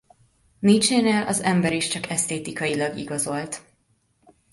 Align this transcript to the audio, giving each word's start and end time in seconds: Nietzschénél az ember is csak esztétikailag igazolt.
Nietzschénél 0.61 1.21
az 1.27 1.41
ember 1.41 1.73
is 1.73 1.87
csak 1.87 2.09
esztétikailag 2.09 2.97
igazolt. 2.97 3.61